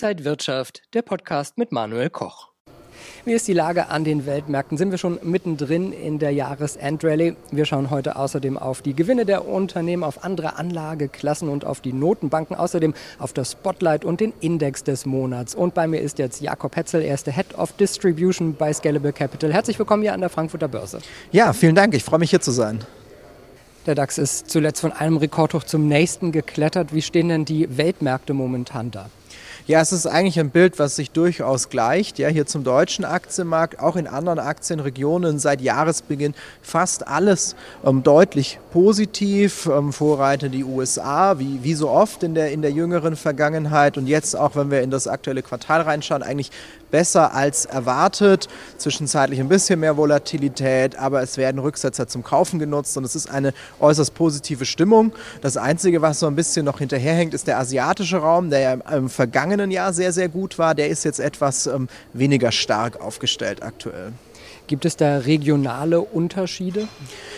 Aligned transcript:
Inside 0.00 0.24
Wirtschaft, 0.24 0.82
der 0.94 1.02
Podcast 1.02 1.58
mit 1.58 1.72
Manuel 1.72 2.08
Koch. 2.08 2.50
Wie 3.24 3.32
ist 3.32 3.48
die 3.48 3.52
Lage 3.52 3.88
an 3.88 4.04
den 4.04 4.26
Weltmärkten? 4.26 4.78
Sind 4.78 4.92
wir 4.92 4.98
schon 4.98 5.18
mittendrin 5.24 5.90
in 5.90 6.20
der 6.20 6.30
Jahresendrallye? 6.30 7.34
Wir 7.50 7.64
schauen 7.64 7.90
heute 7.90 8.14
außerdem 8.14 8.56
auf 8.58 8.80
die 8.80 8.94
Gewinne 8.94 9.26
der 9.26 9.48
Unternehmen, 9.48 10.04
auf 10.04 10.22
andere 10.22 10.54
Anlageklassen 10.54 11.48
und 11.48 11.64
auf 11.64 11.80
die 11.80 11.92
Notenbanken, 11.92 12.54
außerdem 12.54 12.94
auf 13.18 13.32
das 13.32 13.50
Spotlight 13.50 14.04
und 14.04 14.20
den 14.20 14.32
Index 14.38 14.84
des 14.84 15.04
Monats. 15.04 15.56
Und 15.56 15.74
bei 15.74 15.88
mir 15.88 16.00
ist 16.00 16.20
jetzt 16.20 16.40
Jakob 16.40 16.76
Hetzel, 16.76 17.02
er 17.02 17.14
ist 17.14 17.26
der 17.26 17.34
Head 17.34 17.58
of 17.58 17.72
Distribution 17.72 18.54
bei 18.54 18.72
Scalable 18.72 19.12
Capital. 19.12 19.52
Herzlich 19.52 19.80
willkommen 19.80 20.04
hier 20.04 20.12
an 20.12 20.20
der 20.20 20.30
Frankfurter 20.30 20.68
Börse. 20.68 21.00
Ja, 21.32 21.52
vielen 21.52 21.74
Dank. 21.74 21.92
Ich 21.94 22.04
freue 22.04 22.20
mich 22.20 22.30
hier 22.30 22.40
zu 22.40 22.52
sein. 22.52 22.84
Der 23.86 23.96
DAX 23.96 24.18
ist 24.18 24.48
zuletzt 24.48 24.80
von 24.80 24.92
einem 24.92 25.16
Rekordhoch 25.16 25.64
zum 25.64 25.88
nächsten 25.88 26.30
geklettert. 26.30 26.94
Wie 26.94 27.02
stehen 27.02 27.30
denn 27.30 27.44
die 27.44 27.76
Weltmärkte 27.76 28.32
momentan 28.32 28.92
da? 28.92 29.10
Ja, 29.68 29.82
es 29.82 29.92
ist 29.92 30.06
eigentlich 30.06 30.40
ein 30.40 30.48
Bild, 30.48 30.78
was 30.78 30.96
sich 30.96 31.10
durchaus 31.10 31.68
gleicht. 31.68 32.18
Ja, 32.18 32.28
hier 32.28 32.46
zum 32.46 32.64
deutschen 32.64 33.04
Aktienmarkt, 33.04 33.80
auch 33.80 33.96
in 33.96 34.06
anderen 34.06 34.38
Aktienregionen 34.38 35.38
seit 35.38 35.60
Jahresbeginn 35.60 36.32
fast 36.62 37.06
alles 37.06 37.54
ähm, 37.84 38.02
deutlich 38.02 38.60
positiv. 38.72 39.66
Ähm, 39.66 39.92
Vorreiter 39.92 40.48
die 40.48 40.64
USA, 40.64 41.38
wie, 41.38 41.62
wie 41.64 41.74
so 41.74 41.90
oft 41.90 42.22
in 42.22 42.34
der, 42.34 42.50
in 42.50 42.62
der 42.62 42.70
jüngeren 42.70 43.14
Vergangenheit. 43.14 43.98
Und 43.98 44.06
jetzt 44.06 44.34
auch, 44.34 44.56
wenn 44.56 44.70
wir 44.70 44.80
in 44.80 44.90
das 44.90 45.06
aktuelle 45.06 45.42
Quartal 45.42 45.82
reinschauen, 45.82 46.22
eigentlich 46.22 46.50
besser 46.90 47.34
als 47.34 47.66
erwartet. 47.66 48.48
Zwischenzeitlich 48.78 49.38
ein 49.38 49.48
bisschen 49.48 49.80
mehr 49.80 49.98
Volatilität, 49.98 50.96
aber 50.96 51.20
es 51.20 51.36
werden 51.36 51.58
Rücksetzer 51.58 52.08
zum 52.08 52.22
Kaufen 52.22 52.58
genutzt 52.58 52.96
und 52.96 53.04
es 53.04 53.14
ist 53.14 53.28
eine 53.28 53.52
äußerst 53.80 54.14
positive 54.14 54.64
Stimmung. 54.64 55.12
Das 55.42 55.58
Einzige, 55.58 56.00
was 56.00 56.20
so 56.20 56.26
ein 56.26 56.36
bisschen 56.36 56.64
noch 56.64 56.78
hinterherhängt, 56.78 57.34
ist 57.34 57.46
der 57.46 57.58
asiatische 57.58 58.16
Raum, 58.16 58.48
der 58.48 58.60
ja 58.60 58.72
im 58.72 59.10
vergangenen 59.10 59.57
vergangenen 59.58 59.70
Jahr 59.70 59.92
sehr, 59.92 60.12
sehr 60.12 60.28
gut 60.28 60.58
war, 60.58 60.74
der 60.74 60.88
ist 60.88 61.04
jetzt 61.04 61.18
etwas 61.18 61.66
ähm, 61.66 61.88
weniger 62.12 62.52
stark 62.52 63.00
aufgestellt 63.00 63.62
aktuell. 63.62 64.12
Gibt 64.68 64.84
es 64.84 64.96
da 64.96 65.16
regionale 65.16 66.02
Unterschiede? 66.02 66.88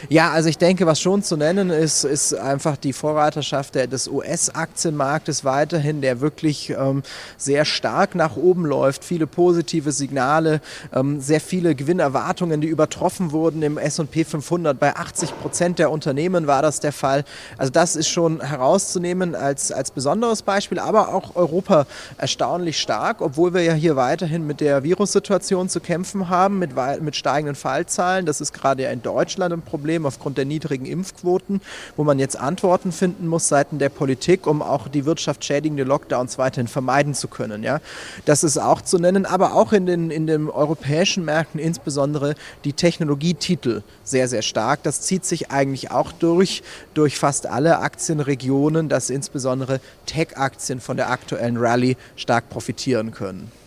Ja, 0.08 0.32
also 0.32 0.48
ich 0.48 0.58
denke, 0.58 0.84
was 0.84 1.00
schon 1.00 1.22
zu 1.22 1.36
nennen 1.36 1.70
ist, 1.70 2.02
ist 2.02 2.34
einfach 2.34 2.76
die 2.76 2.92
Vorreiterschaft 2.92 3.76
des 3.76 4.08
US-Aktienmarktes 4.08 5.44
weiterhin, 5.44 6.00
der 6.00 6.20
wirklich 6.20 6.70
ähm, 6.70 7.04
sehr 7.36 7.64
stark 7.64 8.16
nach 8.16 8.36
oben 8.36 8.66
läuft. 8.66 9.04
Viele 9.04 9.28
positive 9.28 9.92
Signale, 9.92 10.60
ähm, 10.92 11.20
sehr 11.20 11.40
viele 11.40 11.76
Gewinnerwartungen, 11.76 12.60
die 12.60 12.66
übertroffen 12.66 13.30
wurden 13.30 13.62
im 13.62 13.78
S&P 13.78 14.24
500. 14.24 14.80
Bei 14.80 14.96
80 14.96 15.38
Prozent 15.40 15.78
der 15.78 15.92
Unternehmen 15.92 16.48
war 16.48 16.62
das 16.62 16.80
der 16.80 16.92
Fall. 16.92 17.24
Also 17.56 17.70
das 17.70 17.94
ist 17.94 18.08
schon 18.08 18.40
herauszunehmen 18.40 19.36
als, 19.36 19.70
als 19.70 19.92
besonderes 19.92 20.42
Beispiel, 20.42 20.80
aber 20.80 21.14
auch 21.14 21.36
Europa 21.36 21.86
erstaunlich 22.18 22.80
stark, 22.80 23.20
obwohl 23.20 23.54
wir 23.54 23.62
ja 23.62 23.74
hier 23.74 23.94
weiterhin 23.94 24.48
mit 24.48 24.60
der 24.60 24.82
Virussituation 24.82 25.68
zu 25.68 25.78
kämpfen 25.78 26.28
haben, 26.28 26.58
mit, 26.58 26.72
mit 27.00 27.19
steigenden 27.20 27.54
Fallzahlen. 27.54 28.26
Das 28.26 28.40
ist 28.40 28.52
gerade 28.52 28.82
ja 28.82 28.90
in 28.90 29.02
Deutschland 29.02 29.52
ein 29.52 29.62
Problem 29.62 30.06
aufgrund 30.06 30.38
der 30.38 30.44
niedrigen 30.44 30.86
Impfquoten, 30.86 31.60
wo 31.96 32.02
man 32.02 32.18
jetzt 32.18 32.36
Antworten 32.36 32.90
finden 32.90 33.28
muss 33.28 33.46
seitens 33.46 33.78
der 33.78 33.90
Politik, 33.90 34.46
um 34.46 34.62
auch 34.62 34.88
die 34.88 35.04
wirtschaftsschädigende 35.04 35.84
Lockdowns 35.84 36.38
weiterhin 36.38 36.66
vermeiden 36.66 37.14
zu 37.14 37.28
können. 37.28 37.62
Ja. 37.62 37.80
Das 38.24 38.42
ist 38.42 38.58
auch 38.58 38.80
zu 38.80 38.98
nennen, 38.98 39.26
aber 39.26 39.54
auch 39.54 39.72
in 39.72 39.86
den, 39.86 40.10
in 40.10 40.26
den 40.26 40.48
europäischen 40.48 41.24
Märkten 41.24 41.60
insbesondere 41.60 42.34
die 42.64 42.72
Technologietitel 42.72 43.82
sehr, 44.02 44.26
sehr 44.26 44.42
stark. 44.42 44.82
Das 44.82 45.02
zieht 45.02 45.24
sich 45.24 45.50
eigentlich 45.50 45.90
auch 45.90 46.10
durch, 46.12 46.62
durch 46.94 47.18
fast 47.18 47.46
alle 47.46 47.78
Aktienregionen, 47.78 48.88
dass 48.88 49.10
insbesondere 49.10 49.80
Tech-Aktien 50.06 50.80
von 50.80 50.96
der 50.96 51.10
aktuellen 51.10 51.56
Rallye 51.56 51.96
stark 52.16 52.48
profitieren 52.48 53.12
können. 53.12 53.59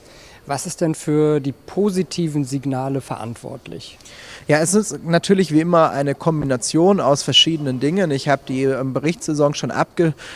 Was 0.46 0.66
ist 0.66 0.82
denn 0.82 0.94
für 0.94 1.40
die 1.40 1.54
positiven 1.54 2.44
Signale 2.44 3.00
verantwortlich? 3.00 3.98
Ja, 4.46 4.60
es 4.60 4.74
ist 4.74 5.06
natürlich 5.06 5.54
wie 5.54 5.62
immer 5.62 5.92
eine 5.92 6.16
Kombination 6.16 7.00
aus 7.00 7.24
verschiedenen 7.24 7.80
Dingen. 7.80 8.12
Ich 8.12 8.28
habe 8.28 8.42
die 8.46 8.64
ähm, 8.64 8.92
Berichtssaison 8.92 9.54
schon 9.54 9.72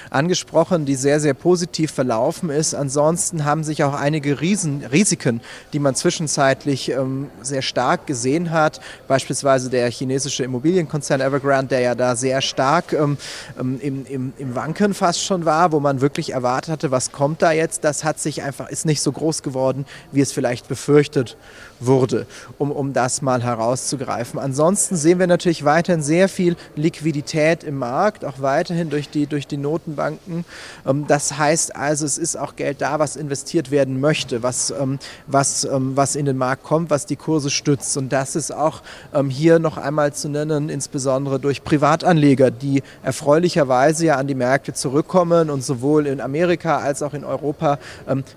angesprochen, 0.09 0.85
die 0.85 0.95
sehr, 0.95 1.19
sehr 1.19 1.33
positiv 1.33 1.91
verlaufen 1.91 2.49
ist. 2.49 2.73
Ansonsten 2.73 3.43
haben 3.43 3.65
sich 3.65 3.83
auch 3.83 3.93
einige 3.93 4.39
Riesen 4.39 4.85
Risiken, 4.85 5.41
die 5.73 5.79
man 5.79 5.93
zwischenzeitlich 5.93 6.89
ähm, 6.89 7.29
sehr 7.41 7.61
stark 7.61 8.07
gesehen 8.07 8.51
hat, 8.51 8.79
beispielsweise 9.09 9.69
der 9.69 9.91
chinesische 9.91 10.45
Immobilienkonzern 10.45 11.19
Evergrande, 11.19 11.67
der 11.67 11.81
ja 11.81 11.95
da 11.95 12.15
sehr 12.15 12.41
stark 12.41 12.93
ähm, 12.93 13.17
ähm, 13.59 13.77
im, 13.81 14.05
im, 14.05 14.33
im 14.37 14.55
Wanken 14.55 14.93
fast 14.93 15.21
schon 15.21 15.43
war, 15.43 15.73
wo 15.73 15.81
man 15.81 15.99
wirklich 15.99 16.31
erwartet 16.31 16.71
hatte, 16.71 16.91
was 16.91 17.11
kommt 17.11 17.41
da 17.41 17.51
jetzt, 17.51 17.83
das 17.83 18.05
hat 18.05 18.21
sich 18.21 18.41
einfach, 18.41 18.69
ist 18.69 18.85
nicht 18.85 19.01
so 19.01 19.11
groß 19.11 19.43
geworden, 19.43 19.85
wie 20.11 20.21
es 20.21 20.31
vielleicht 20.31 20.67
befürchtet 20.67 21.37
wurde, 21.79 22.25
um, 22.57 22.71
um 22.71 22.93
das 22.93 23.21
mal 23.21 23.43
herauszugreifen. 23.43 24.39
Ansonsten 24.39 24.95
sehen 24.95 25.19
wir 25.19 25.27
natürlich 25.27 25.63
weiterhin 25.63 26.01
sehr 26.01 26.29
viel 26.29 26.55
Liquidität 26.75 27.63
im 27.63 27.77
Markt, 27.77 28.25
auch 28.25 28.39
weiterhin 28.39 28.89
durch 28.89 29.09
die, 29.09 29.27
durch 29.27 29.47
die 29.47 29.57
Notenbanken. 29.57 30.45
Ähm, 30.85 31.05
das 31.07 31.37
heißt 31.37 31.75
also, 31.75 32.05
es 32.05 32.17
ist 32.17 32.37
auch 32.37 32.55
Geld 32.55 32.81
da, 32.81 32.99
was 32.99 33.15
investiert 33.15 33.71
werden 33.71 33.99
möchte, 33.99 34.43
was, 34.43 34.71
ähm, 34.71 34.99
was, 35.27 35.65
ähm, 35.65 35.95
was 35.95 36.15
in 36.15 36.25
den 36.25 36.37
Markt 36.37 36.63
kommt, 36.63 36.89
was 36.89 37.05
die 37.05 37.15
Kurse 37.15 37.49
stützt. 37.49 37.97
Und 37.97 38.09
das 38.09 38.35
ist 38.35 38.53
auch 38.53 38.81
hier 39.29 39.59
noch 39.59 39.77
einmal 39.77 40.13
zu 40.13 40.29
nennen, 40.29 40.69
insbesondere 40.69 41.39
durch 41.39 41.63
Privatanleger, 41.63 42.51
die 42.51 42.83
erfreulicherweise 43.03 44.05
ja 44.05 44.15
an 44.15 44.27
die 44.27 44.35
Märkte 44.35 44.73
zurückkommen 44.73 45.49
und 45.49 45.63
sowohl 45.63 46.07
in 46.07 46.21
Amerika 46.21 46.77
als 46.77 47.01
auch 47.01 47.13
in 47.13 47.23
Europa 47.23 47.79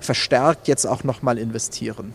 verstärkt 0.01 0.69
jetzt 0.69 0.87
auch 0.87 1.05
nochmal 1.05 1.39
investieren. 1.51 2.15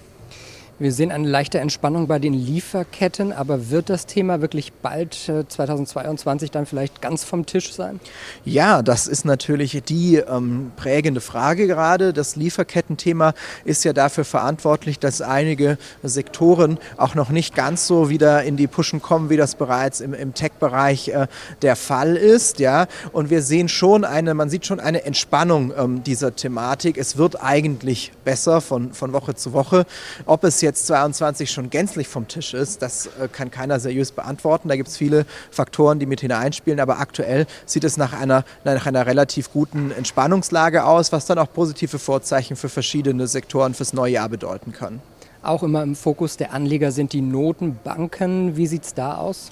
Wir 0.78 0.92
sehen 0.92 1.10
eine 1.10 1.26
leichte 1.26 1.60
Entspannung 1.60 2.08
bei 2.08 2.20
den 2.20 2.34
Lieferketten, 2.34 3.32
aber 3.32 3.70
wird 3.70 3.90
das 3.90 4.08
Thema 4.08 4.42
wirklich 4.42 4.74
bald 4.74 5.14
2022 5.14 6.50
äh, 6.50 6.52
dann 6.52 6.66
vielleicht 6.66 7.02
ganz 7.02 7.24
vom 7.24 7.46
Tisch 7.46 7.72
sein? 7.72 8.02
Ja, 8.44 8.82
das 8.82 9.08
ist 9.08 9.24
natürlich 9.24 9.82
die 9.88 10.18
ähm, 10.18 10.74
prägende 10.76 11.22
Frage 11.22 11.68
gerade. 11.68 12.12
Das 12.12 12.36
Lieferkettenthema 12.36 13.34
ist 13.64 13.86
ja 13.86 13.94
dafür 13.94 14.26
verantwortlich, 14.26 15.00
dass 15.00 15.22
einige 15.22 15.78
Sektoren 16.04 16.78
auch 16.98 17.16
noch 17.16 17.30
nicht 17.30 17.56
ganz 17.56 17.88
so 17.88 18.10
wieder 18.10 18.44
in 18.44 18.58
die 18.58 18.68
Pushen 18.68 19.02
kommen, 19.02 19.30
wie 19.30 19.38
das 19.38 19.56
bereits 19.56 20.02
im, 20.02 20.14
im 20.14 20.34
Tech-Bereich 20.34 21.08
äh, 21.08 21.28
der 21.62 21.78
Fall 21.78 22.18
ist. 22.18 22.60
Ja, 22.60 22.88
und 23.14 23.30
wir 23.30 23.42
sehen 23.42 23.70
schon 23.70 24.04
eine, 24.04 24.34
man 24.34 24.50
sieht 24.50 24.66
schon 24.66 24.82
eine 24.82 25.06
Entspannung 25.06 25.72
ähm, 25.78 26.04
dieser 26.04 26.36
Thematik. 26.36 26.98
Es 26.98 27.16
wird 27.16 27.42
eigentlich 27.42 28.12
besser 28.26 28.60
von, 28.60 28.92
von 28.92 29.14
Woche 29.14 29.36
zu 29.36 29.54
Woche. 29.54 29.86
Ob 30.26 30.44
es 30.44 30.65
jetzt 30.66 30.88
22 30.88 31.50
schon 31.50 31.70
gänzlich 31.70 32.10
vom 32.10 32.28
Tisch 32.28 32.54
ist, 32.54 32.82
das 32.82 33.06
äh, 33.06 33.30
kann 33.30 33.50
keiner 33.50 33.80
seriös 33.80 34.12
beantworten. 34.12 34.68
Da 34.68 34.76
gibt 34.76 34.90
es 34.90 34.98
viele 34.98 35.26
Faktoren, 35.50 36.00
die 36.00 36.06
mit 36.06 36.20
hineinspielen, 36.20 36.82
aber 36.82 37.00
aktuell 37.00 37.48
sieht 37.66 37.86
es 37.86 37.96
nach 37.96 38.12
einer, 38.12 38.44
nach 38.66 38.86
einer 38.86 39.06
relativ 39.06 39.54
guten 39.54 39.92
Entspannungslage 39.92 40.84
aus, 40.84 41.14
was 41.14 41.26
dann 41.26 41.38
auch 41.38 41.52
positive 41.54 42.00
Vorzeichen 42.00 42.58
für 42.58 42.68
verschiedene 42.68 43.28
Sektoren 43.28 43.74
fürs 43.74 43.94
neue 43.94 44.12
Jahr 44.12 44.28
bedeuten 44.28 44.74
kann. 44.74 45.02
Auch 45.46 45.62
immer 45.62 45.84
im 45.84 45.96
Fokus 45.96 46.38
der 46.38 46.54
Anleger 46.54 46.92
sind 46.92 47.14
die 47.14 47.22
Notenbanken. 47.22 48.58
Wie 48.58 48.66
sieht 48.66 48.84
es 48.84 48.94
da 48.96 49.18
aus? 49.18 49.52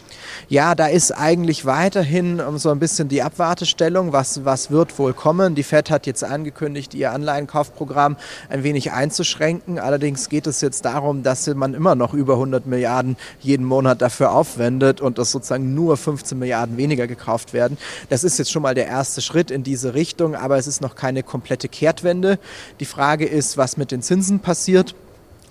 Ja, 0.50 0.74
da 0.74 0.88
ist 0.88 1.12
eigentlich 1.12 1.66
weiterhin 1.66 2.40
ähm, 2.40 2.58
so 2.58 2.72
ein 2.72 2.80
bisschen 2.80 3.10
die 3.10 3.22
Abwartestellung. 3.22 4.12
Was, 4.12 4.44
was 4.44 4.72
wird 4.72 4.98
wohl 4.98 5.14
kommen? 5.14 5.54
Die 5.54 5.62
Fed 5.62 5.92
hat 5.92 6.08
jetzt 6.08 6.24
angekündigt, 6.24 6.96
ihr 6.96 7.12
Anleihenkaufprogramm 7.12 8.18
ein 8.50 8.64
wenig 8.64 8.92
einzuschränken. 8.92 9.78
Allerdings 9.78 10.30
geht 10.30 10.48
es 10.48 10.62
jetzt 10.62 10.84
darum, 10.86 11.22
dass 11.22 11.46
man 11.54 11.76
immer 11.76 11.94
noch 11.94 12.16
über 12.16 12.34
100 12.34 12.66
Milliarden 12.66 13.16
jeden 13.40 13.66
Monat 13.66 14.02
dafür 14.02 14.32
aufwendet 14.32 15.00
und 15.00 15.20
dass 15.20 15.32
sozusagen 15.32 15.76
nur 15.76 15.96
15 15.96 16.40
Milliarden 16.40 16.76
weniger 16.76 17.06
gekauft 17.06 17.54
werden. 17.54 17.78
Das 18.10 18.24
ist 18.24 18.40
jetzt 18.40 18.52
schon 18.52 18.64
mal 18.64 18.74
der 18.74 18.88
erste 18.88 19.22
Schritt 19.22 19.52
in 19.52 19.62
diese 19.62 19.94
Richtung, 19.94 20.34
aber 20.34 20.58
es 20.58 20.66
ist 20.66 20.82
noch 20.82 20.96
keine 20.96 21.22
komplette 21.22 21.70
Kehrtwende. 21.70 22.40
Die 22.80 22.86
Frage 22.86 23.28
ist, 23.28 23.58
was 23.58 23.78
mit 23.78 23.92
den 23.92 24.02
Zinsen 24.02 24.40
passiert 24.40 24.96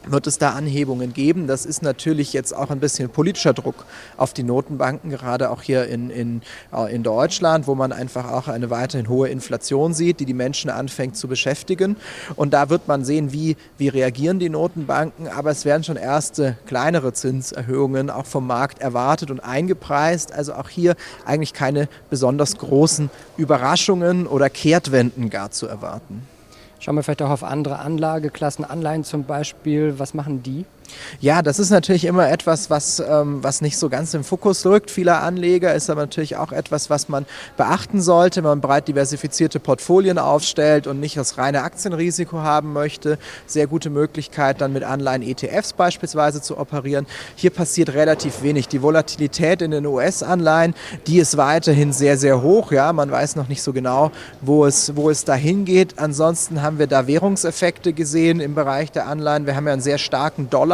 wird 0.06 0.26
es 0.26 0.38
da 0.38 0.50
Anhebungen 0.50 1.12
geben. 1.12 1.46
Das 1.46 1.66
ist 1.66 1.82
natürlich 1.82 2.32
jetzt 2.32 2.54
auch 2.54 2.70
ein 2.70 2.80
bisschen 2.80 3.08
politischer 3.08 3.52
Druck 3.52 3.84
auf 4.16 4.32
die 4.32 4.42
Notenbanken, 4.42 5.10
gerade 5.10 5.50
auch 5.50 5.62
hier 5.62 5.86
in, 5.86 6.10
in, 6.10 6.42
äh, 6.72 6.94
in 6.94 7.02
Deutschland, 7.02 7.66
wo 7.66 7.74
man 7.74 7.92
einfach 7.92 8.30
auch 8.30 8.48
eine 8.48 8.70
weiterhin 8.70 9.08
hohe 9.08 9.28
Inflation 9.28 9.94
sieht, 9.94 10.20
die 10.20 10.26
die 10.26 10.34
Menschen 10.34 10.70
anfängt 10.70 11.16
zu 11.16 11.28
beschäftigen. 11.28 11.96
Und 12.36 12.52
da 12.52 12.70
wird 12.70 12.88
man 12.88 13.04
sehen, 13.04 13.32
wie, 13.32 13.56
wie 13.78 13.88
reagieren 13.88 14.38
die 14.38 14.48
Notenbanken. 14.48 15.28
Aber 15.28 15.50
es 15.50 15.64
werden 15.64 15.84
schon 15.84 15.96
erste 15.96 16.56
kleinere 16.66 17.12
Zinserhöhungen 17.12 18.10
auch 18.10 18.26
vom 18.26 18.46
Markt 18.46 18.80
erwartet 18.80 19.30
und 19.30 19.40
eingepreist. 19.40 20.32
Also 20.32 20.54
auch 20.54 20.68
hier 20.68 20.96
eigentlich 21.24 21.52
keine 21.52 21.88
besonders 22.10 22.56
großen 22.56 23.10
Überraschungen 23.36 24.26
oder 24.26 24.50
Kehrtwenden 24.50 25.30
gar 25.30 25.50
zu 25.50 25.66
erwarten. 25.66 26.26
Schauen 26.82 26.96
wir 26.96 27.04
vielleicht 27.04 27.22
auch 27.22 27.30
auf 27.30 27.44
andere 27.44 27.78
Anlageklassen, 27.78 28.64
Anleihen 28.64 29.04
zum 29.04 29.22
Beispiel. 29.22 30.00
Was 30.00 30.14
machen 30.14 30.42
die? 30.42 30.64
Ja, 31.20 31.42
das 31.42 31.58
ist 31.58 31.70
natürlich 31.70 32.04
immer 32.04 32.28
etwas, 32.30 32.70
was, 32.70 33.00
ähm, 33.00 33.42
was 33.42 33.60
nicht 33.60 33.78
so 33.78 33.88
ganz 33.88 34.14
im 34.14 34.24
Fokus 34.24 34.66
rückt 34.66 34.90
vieler 34.90 35.22
Anleger, 35.22 35.74
ist 35.74 35.88
aber 35.90 36.02
natürlich 36.02 36.36
auch 36.36 36.52
etwas, 36.52 36.90
was 36.90 37.08
man 37.08 37.26
beachten 37.56 38.00
sollte, 38.00 38.42
wenn 38.42 38.50
man 38.50 38.60
breit 38.60 38.88
diversifizierte 38.88 39.60
Portfolien 39.60 40.18
aufstellt 40.18 40.86
und 40.86 41.00
nicht 41.00 41.16
das 41.16 41.38
reine 41.38 41.62
Aktienrisiko 41.62 42.38
haben 42.38 42.72
möchte. 42.72 43.18
Sehr 43.46 43.66
gute 43.66 43.90
Möglichkeit, 43.90 44.60
dann 44.60 44.72
mit 44.72 44.84
Anleihen 44.84 45.22
ETFs 45.22 45.72
beispielsweise 45.72 46.42
zu 46.42 46.58
operieren. 46.58 47.06
Hier 47.36 47.50
passiert 47.50 47.94
relativ 47.94 48.42
wenig. 48.42 48.68
Die 48.68 48.82
Volatilität 48.82 49.62
in 49.62 49.70
den 49.70 49.86
US-Anleihen, 49.86 50.74
die 51.06 51.18
ist 51.18 51.36
weiterhin 51.36 51.92
sehr, 51.92 52.18
sehr 52.18 52.42
hoch. 52.42 52.72
Ja, 52.72 52.92
man 52.92 53.10
weiß 53.10 53.36
noch 53.36 53.48
nicht 53.48 53.62
so 53.62 53.72
genau, 53.72 54.10
wo 54.40 54.66
es, 54.66 54.96
wo 54.96 55.10
es 55.10 55.24
dahin 55.24 55.64
geht. 55.64 55.98
Ansonsten 55.98 56.62
haben 56.62 56.78
wir 56.78 56.86
da 56.86 57.06
Währungseffekte 57.06 57.92
gesehen 57.92 58.40
im 58.40 58.54
Bereich 58.54 58.90
der 58.90 59.06
Anleihen. 59.06 59.46
Wir 59.46 59.56
haben 59.56 59.66
ja 59.66 59.72
einen 59.72 59.82
sehr 59.82 59.98
starken 59.98 60.50
Dollar 60.50 60.71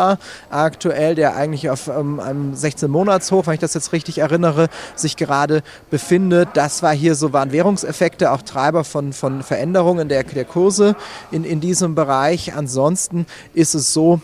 aktuell, 0.51 1.15
der 1.15 1.37
eigentlich 1.37 1.71
auf 1.71 1.89
ähm, 1.89 2.21
einem 2.21 2.55
16-Monats-Hoch, 2.55 3.47
wenn 3.47 3.55
ich 3.55 3.61
das 3.61 3.75
jetzt 3.75 3.93
richtig 3.93 4.19
erinnere, 4.19 4.69
sich 4.95 5.17
gerade 5.17 5.63
befindet. 5.91 6.51
Das 6.55 6.83
war 6.83 6.95
hier 6.95 7.15
so, 7.15 7.33
waren 7.33 7.53
Währungseffekte, 7.53 8.31
auch 8.31 8.43
Treiber 8.43 8.85
von, 8.85 9.13
von 9.13 9.43
Veränderungen 9.43 10.09
der, 10.09 10.25
der 10.25 10.45
Kurse 10.45 10.97
in, 11.31 11.45
in 11.45 11.61
diesem 11.61 11.95
Bereich. 11.95 12.55
Ansonsten 12.55 13.27
ist 13.55 13.75
es 13.75 13.93
so, 13.93 14.21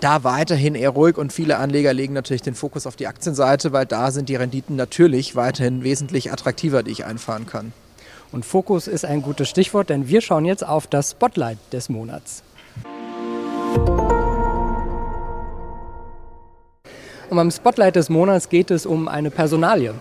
da 0.00 0.22
weiterhin 0.22 0.74
eher 0.74 0.90
ruhig 0.90 1.16
und 1.18 1.32
viele 1.32 1.58
Anleger 1.58 1.92
legen 1.92 2.14
natürlich 2.14 2.42
den 2.42 2.54
Fokus 2.54 2.86
auf 2.86 2.96
die 2.96 3.08
Aktienseite, 3.08 3.72
weil 3.72 3.86
da 3.86 4.12
sind 4.12 4.28
die 4.28 4.36
Renditen 4.36 4.76
natürlich 4.76 5.34
weiterhin 5.34 5.82
wesentlich 5.82 6.32
attraktiver, 6.32 6.82
die 6.82 6.92
ich 6.92 7.04
einfahren 7.04 7.46
kann. 7.46 7.72
Und 8.32 8.44
Fokus 8.44 8.86
ist 8.86 9.04
ein 9.04 9.22
gutes 9.22 9.48
Stichwort, 9.48 9.90
denn 9.90 10.08
wir 10.08 10.20
schauen 10.20 10.44
jetzt 10.44 10.64
auf 10.64 10.86
das 10.86 11.12
Spotlight 11.12 11.58
des 11.72 11.88
Monats. 11.88 12.44
Und 17.30 17.36
beim 17.36 17.50
Spotlight 17.52 17.94
des 17.94 18.08
Monats 18.08 18.48
geht 18.48 18.72
es 18.72 18.86
um 18.86 19.06
eine 19.06 19.30
Personalie. 19.30 19.94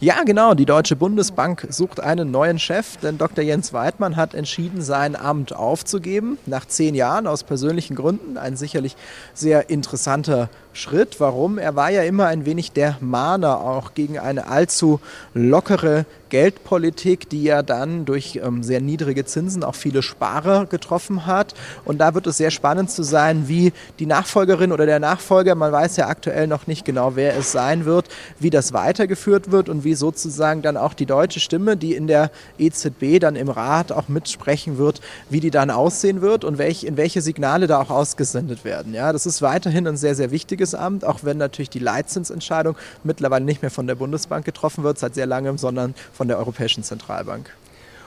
Ja, 0.00 0.24
genau. 0.24 0.54
Die 0.54 0.66
Deutsche 0.66 0.96
Bundesbank 0.96 1.68
sucht 1.70 2.00
einen 2.00 2.32
neuen 2.32 2.58
Chef, 2.58 2.96
denn 2.96 3.16
Dr. 3.16 3.44
Jens 3.44 3.72
Weidmann 3.72 4.16
hat 4.16 4.34
entschieden, 4.34 4.82
sein 4.82 5.14
Amt 5.14 5.54
aufzugeben. 5.54 6.36
Nach 6.46 6.66
zehn 6.66 6.96
Jahren 6.96 7.28
aus 7.28 7.44
persönlichen 7.44 7.94
Gründen. 7.94 8.36
Ein 8.36 8.56
sicherlich 8.56 8.96
sehr 9.34 9.70
interessanter 9.70 10.50
Schritt. 10.72 11.20
Warum? 11.20 11.58
Er 11.58 11.76
war 11.76 11.90
ja 11.90 12.02
immer 12.02 12.26
ein 12.26 12.44
wenig 12.44 12.72
der 12.72 12.96
Mahner 13.00 13.60
auch 13.60 13.94
gegen 13.94 14.18
eine 14.18 14.48
allzu 14.48 14.98
lockere 15.32 16.06
Geldpolitik, 16.34 17.28
die 17.28 17.44
ja 17.44 17.62
dann 17.62 18.06
durch 18.06 18.40
ähm, 18.42 18.64
sehr 18.64 18.80
niedrige 18.80 19.24
Zinsen 19.24 19.62
auch 19.62 19.76
viele 19.76 20.02
Sparer 20.02 20.66
getroffen 20.66 21.26
hat. 21.26 21.54
Und 21.84 21.98
da 21.98 22.16
wird 22.16 22.26
es 22.26 22.38
sehr 22.38 22.50
spannend 22.50 22.90
zu 22.90 23.04
sein, 23.04 23.46
wie 23.46 23.72
die 24.00 24.06
Nachfolgerin 24.06 24.72
oder 24.72 24.84
der 24.84 24.98
Nachfolger, 24.98 25.54
man 25.54 25.70
weiß 25.70 25.96
ja 25.96 26.08
aktuell 26.08 26.48
noch 26.48 26.66
nicht 26.66 26.84
genau, 26.84 27.14
wer 27.14 27.36
es 27.36 27.52
sein 27.52 27.84
wird, 27.84 28.08
wie 28.40 28.50
das 28.50 28.72
weitergeführt 28.72 29.52
wird 29.52 29.68
und 29.68 29.84
wie 29.84 29.94
sozusagen 29.94 30.60
dann 30.60 30.76
auch 30.76 30.94
die 30.94 31.06
deutsche 31.06 31.38
Stimme, 31.38 31.76
die 31.76 31.94
in 31.94 32.08
der 32.08 32.32
EZB 32.58 33.20
dann 33.20 33.36
im 33.36 33.48
Rat 33.48 33.92
auch 33.92 34.08
mitsprechen 34.08 34.76
wird, 34.76 35.02
wie 35.30 35.38
die 35.38 35.52
dann 35.52 35.70
aussehen 35.70 36.20
wird 36.20 36.42
und 36.42 36.58
welch, 36.58 36.82
in 36.82 36.96
welche 36.96 37.22
Signale 37.22 37.68
da 37.68 37.80
auch 37.80 37.90
ausgesendet 37.90 38.64
werden. 38.64 38.92
Ja, 38.92 39.12
das 39.12 39.24
ist 39.24 39.40
weiterhin 39.40 39.86
ein 39.86 39.96
sehr, 39.96 40.16
sehr 40.16 40.32
wichtiges 40.32 40.74
Amt, 40.74 41.04
auch 41.04 41.20
wenn 41.22 41.36
natürlich 41.36 41.70
die 41.70 41.78
Leitzinsentscheidung 41.78 42.76
mittlerweile 43.04 43.44
nicht 43.44 43.62
mehr 43.62 43.70
von 43.70 43.86
der 43.86 43.94
Bundesbank 43.94 44.44
getroffen 44.44 44.82
wird, 44.82 44.98
seit 44.98 45.14
sehr 45.14 45.26
langem, 45.26 45.58
sondern 45.58 45.94
von 46.12 46.23
von 46.24 46.28
der 46.30 46.38
Europäischen 46.38 46.82
Zentralbank. 46.82 47.54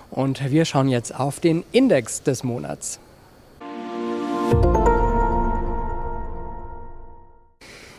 Und 0.10 0.50
wir 0.50 0.66
schauen 0.66 0.90
jetzt 0.90 1.14
auf 1.14 1.40
den 1.40 1.64
Index 1.72 2.24
des 2.24 2.44
Monats. 2.44 3.00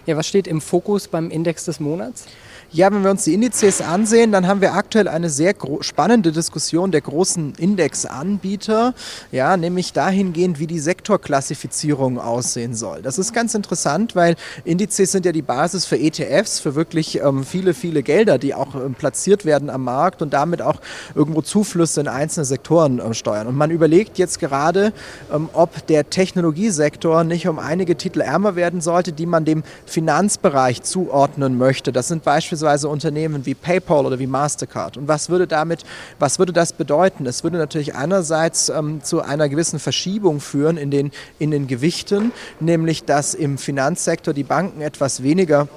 Ja, 0.06 0.16
was 0.16 0.26
steht 0.26 0.48
im 0.48 0.60
Fokus 0.60 1.06
beim 1.06 1.30
Index 1.30 1.66
des 1.66 1.78
Monats? 1.78 2.26
Ja, 2.70 2.92
wenn 2.92 3.02
wir 3.02 3.10
uns 3.10 3.24
die 3.24 3.32
Indizes 3.32 3.80
ansehen, 3.80 4.30
dann 4.30 4.46
haben 4.46 4.60
wir 4.60 4.74
aktuell 4.74 5.08
eine 5.08 5.30
sehr 5.30 5.54
spannende 5.80 6.32
Diskussion 6.32 6.90
der 6.90 7.00
großen 7.00 7.54
Indexanbieter, 7.56 8.92
ja, 9.32 9.56
nämlich 9.56 9.94
dahingehend, 9.94 10.58
wie 10.58 10.66
die 10.66 10.78
Sektorklassifizierung 10.78 12.18
aussehen 12.18 12.74
soll. 12.74 13.00
Das 13.00 13.18
ist 13.18 13.32
ganz 13.32 13.54
interessant, 13.54 14.14
weil 14.14 14.36
Indizes 14.64 15.12
sind 15.12 15.24
ja 15.24 15.32
die 15.32 15.40
Basis 15.40 15.86
für 15.86 15.98
ETFs, 15.98 16.60
für 16.60 16.74
wirklich 16.74 17.22
ähm, 17.22 17.42
viele, 17.42 17.72
viele 17.72 18.02
Gelder, 18.02 18.36
die 18.36 18.52
auch 18.52 18.74
ähm, 18.74 18.92
platziert 18.92 19.46
werden 19.46 19.70
am 19.70 19.84
Markt 19.84 20.20
und 20.20 20.34
damit 20.34 20.60
auch 20.60 20.82
irgendwo 21.14 21.40
Zuflüsse 21.40 22.02
in 22.02 22.08
einzelne 22.08 22.44
Sektoren 22.44 22.98
äh, 22.98 23.14
steuern. 23.14 23.46
Und 23.46 23.56
man 23.56 23.70
überlegt 23.70 24.18
jetzt 24.18 24.40
gerade, 24.40 24.92
ähm, 25.32 25.48
ob 25.54 25.86
der 25.86 26.10
Technologiesektor 26.10 27.24
nicht 27.24 27.48
um 27.48 27.58
einige 27.58 27.96
Titel 27.96 28.20
ärmer 28.20 28.56
werden 28.56 28.82
sollte, 28.82 29.12
die 29.12 29.24
man 29.24 29.46
dem 29.46 29.62
Finanzbereich 29.86 30.82
zuordnen 30.82 31.56
möchte. 31.56 31.92
Das 31.92 32.08
sind 32.08 32.24
beispielsweise 32.24 32.57
beispielsweise 32.58 32.88
Unternehmen 32.88 33.46
wie 33.46 33.54
PayPal 33.54 34.04
oder 34.06 34.18
wie 34.18 34.26
Mastercard. 34.26 34.96
Und 34.96 35.06
was 35.08 35.28
würde 35.28 35.46
damit, 35.46 35.84
was 36.18 36.38
würde 36.38 36.52
das 36.52 36.72
bedeuten? 36.72 37.26
Es 37.26 37.44
würde 37.44 37.56
natürlich 37.56 37.94
einerseits 37.94 38.68
ähm, 38.68 39.02
zu 39.02 39.22
einer 39.22 39.48
gewissen 39.48 39.78
Verschiebung 39.78 40.40
führen 40.40 40.76
in 40.76 40.90
den, 40.90 41.12
in 41.38 41.50
den 41.50 41.66
Gewichten, 41.68 42.32
nämlich 42.60 43.04
dass 43.04 43.34
im 43.34 43.58
Finanzsektor 43.58 44.34
die 44.34 44.42
Banken 44.42 44.80
etwas 44.80 45.22
weniger 45.22 45.68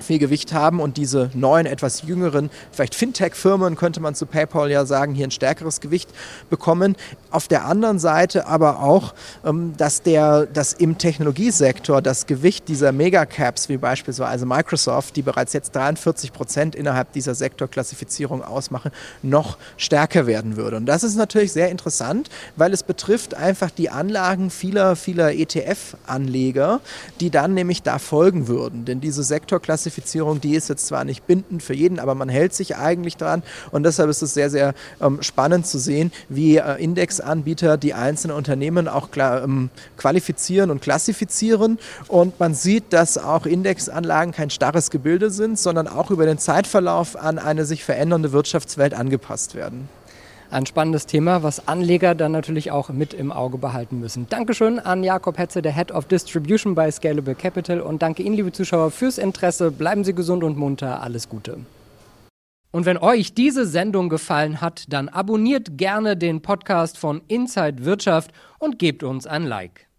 viel 0.00 0.18
Gewicht 0.18 0.52
haben 0.52 0.80
und 0.80 0.96
diese 0.96 1.30
neuen, 1.34 1.66
etwas 1.66 2.02
jüngeren, 2.02 2.50
vielleicht 2.72 2.94
Fintech-Firmen, 2.94 3.76
könnte 3.76 4.00
man 4.00 4.14
zu 4.14 4.26
PayPal 4.26 4.70
ja 4.70 4.84
sagen, 4.84 5.14
hier 5.14 5.26
ein 5.26 5.30
stärkeres 5.30 5.80
Gewicht 5.80 6.10
bekommen. 6.48 6.96
Auf 7.30 7.48
der 7.48 7.64
anderen 7.64 7.98
Seite 7.98 8.46
aber 8.46 8.82
auch, 8.82 9.14
ähm, 9.44 9.74
dass, 9.76 10.02
der, 10.02 10.46
dass 10.46 10.72
im 10.72 10.98
Technologiesektor 10.98 12.02
das 12.02 12.26
Gewicht 12.26 12.68
dieser 12.68 12.92
Megacaps, 12.92 13.68
wie 13.68 13.76
beispielsweise 13.76 14.46
Microsoft, 14.46 15.16
die 15.16 15.22
bereits 15.22 15.52
jetzt 15.52 15.74
43 15.74 16.32
Prozent 16.32 16.74
innerhalb 16.74 17.12
dieser 17.12 17.34
Sektorklassifizierung 17.34 18.42
ausmachen, 18.42 18.90
noch 19.22 19.58
stärker 19.76 20.26
werden 20.26 20.56
würde. 20.56 20.76
Und 20.76 20.86
das 20.86 21.04
ist 21.04 21.16
natürlich 21.16 21.52
sehr 21.52 21.70
interessant, 21.70 22.30
weil 22.56 22.72
es 22.72 22.82
betrifft 22.82 23.34
einfach 23.34 23.70
die 23.70 23.90
Anlagen 23.90 24.50
vieler, 24.50 24.96
vieler 24.96 25.32
ETF-Anleger, 25.32 26.80
die 27.20 27.30
dann 27.30 27.54
nämlich 27.54 27.82
da 27.82 27.98
folgen 27.98 28.48
würden. 28.48 28.84
Denn 28.84 29.00
diese 29.00 29.22
Sektorklassifizierung 29.22 29.89
Klassifizierung, 29.90 30.40
die 30.40 30.54
ist 30.54 30.68
jetzt 30.68 30.86
zwar 30.86 31.04
nicht 31.04 31.26
bindend 31.26 31.64
für 31.64 31.74
jeden, 31.74 31.98
aber 31.98 32.14
man 32.14 32.28
hält 32.28 32.54
sich 32.54 32.76
eigentlich 32.76 33.16
dran. 33.16 33.42
Und 33.72 33.82
deshalb 33.82 34.08
ist 34.08 34.22
es 34.22 34.34
sehr, 34.34 34.48
sehr 34.48 34.74
ähm, 35.00 35.20
spannend 35.20 35.66
zu 35.66 35.78
sehen, 35.80 36.12
wie 36.28 36.58
äh, 36.58 36.82
Indexanbieter 36.82 37.76
die 37.76 37.92
einzelnen 37.92 38.36
Unternehmen 38.36 38.86
auch 38.86 39.10
klar, 39.10 39.42
ähm, 39.42 39.68
qualifizieren 39.96 40.70
und 40.70 40.80
klassifizieren. 40.80 41.80
Und 42.06 42.38
man 42.38 42.54
sieht, 42.54 42.92
dass 42.92 43.18
auch 43.18 43.46
Indexanlagen 43.46 44.32
kein 44.32 44.50
starres 44.50 44.90
Gebilde 44.90 45.30
sind, 45.30 45.58
sondern 45.58 45.88
auch 45.88 46.12
über 46.12 46.24
den 46.24 46.38
Zeitverlauf 46.38 47.16
an 47.16 47.40
eine 47.40 47.64
sich 47.64 47.82
verändernde 47.82 48.30
Wirtschaftswelt 48.30 48.94
angepasst 48.94 49.56
werden 49.56 49.88
ein 50.50 50.66
spannendes 50.66 51.06
Thema, 51.06 51.42
was 51.42 51.68
Anleger 51.68 52.14
dann 52.14 52.32
natürlich 52.32 52.70
auch 52.70 52.88
mit 52.90 53.14
im 53.14 53.32
Auge 53.32 53.58
behalten 53.58 54.00
müssen. 54.00 54.26
Dankeschön 54.28 54.78
an 54.78 55.04
Jakob 55.04 55.38
Hetze, 55.38 55.62
der 55.62 55.74
Head 55.74 55.92
of 55.92 56.06
Distribution 56.06 56.74
bei 56.74 56.90
Scalable 56.90 57.34
Capital 57.34 57.80
und 57.80 58.02
danke 58.02 58.22
Ihnen, 58.22 58.36
liebe 58.36 58.52
Zuschauer, 58.52 58.90
fürs 58.90 59.18
Interesse. 59.18 59.70
Bleiben 59.70 60.04
Sie 60.04 60.14
gesund 60.14 60.44
und 60.44 60.56
munter. 60.56 61.02
Alles 61.02 61.28
Gute. 61.28 61.58
Und 62.72 62.86
wenn 62.86 62.98
euch 62.98 63.34
diese 63.34 63.66
Sendung 63.66 64.08
gefallen 64.08 64.60
hat, 64.60 64.84
dann 64.88 65.08
abonniert 65.08 65.76
gerne 65.76 66.16
den 66.16 66.40
Podcast 66.40 66.98
von 66.98 67.20
Inside 67.26 67.84
Wirtschaft 67.84 68.30
und 68.58 68.78
gebt 68.78 69.02
uns 69.02 69.26
ein 69.26 69.44
Like. 69.44 69.89